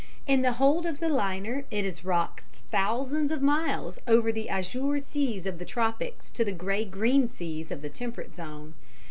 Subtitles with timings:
[0.25, 4.97] In the hold of the liner it is rocked thousands of miles over the azure
[4.97, 8.73] seas of the tropics to the grey green seas of the temperate zone.